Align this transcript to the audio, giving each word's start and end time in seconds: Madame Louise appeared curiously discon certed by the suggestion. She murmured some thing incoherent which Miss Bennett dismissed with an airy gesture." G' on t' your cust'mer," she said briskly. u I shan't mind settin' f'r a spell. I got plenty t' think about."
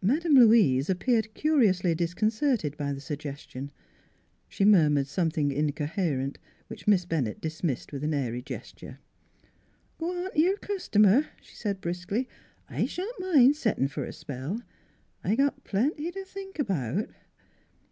Madame 0.00 0.34
Louise 0.34 0.90
appeared 0.90 1.34
curiously 1.34 1.94
discon 1.94 2.32
certed 2.32 2.76
by 2.76 2.92
the 2.92 3.00
suggestion. 3.00 3.70
She 4.48 4.64
murmured 4.64 5.06
some 5.06 5.30
thing 5.30 5.52
incoherent 5.52 6.38
which 6.66 6.88
Miss 6.88 7.04
Bennett 7.04 7.40
dismissed 7.40 7.92
with 7.92 8.02
an 8.02 8.12
airy 8.12 8.42
gesture." 8.42 8.98
G' 10.00 10.04
on 10.04 10.32
t' 10.34 10.42
your 10.42 10.56
cust'mer," 10.56 11.28
she 11.40 11.54
said 11.54 11.80
briskly. 11.80 12.22
u 12.22 12.26
I 12.70 12.86
shan't 12.86 13.20
mind 13.20 13.54
settin' 13.54 13.86
f'r 13.88 14.04
a 14.08 14.12
spell. 14.12 14.62
I 15.22 15.36
got 15.36 15.62
plenty 15.62 16.10
t' 16.10 16.24
think 16.24 16.58
about." 16.58 17.10